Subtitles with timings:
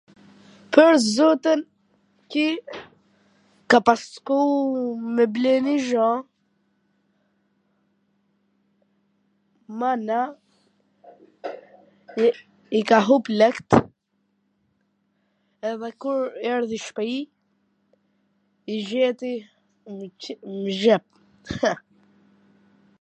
[0.75, 1.59] pwr zotin,
[2.35, 2.45] ki
[3.73, 4.37] ka pas shku
[5.17, 6.07] me ble nonj gja,
[9.83, 10.19] mana
[12.81, 13.69] i ka hup lekt
[15.71, 16.19] edhe kur
[16.55, 17.15] erdhi n shpi
[18.75, 19.33] i gjeti
[19.97, 20.13] n
[20.77, 21.05] xhep,
[21.63, 21.75] hw